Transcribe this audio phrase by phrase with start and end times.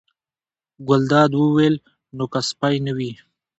[0.87, 1.75] ګلداد وویل:
[2.15, 3.11] نو که سپی نه وي.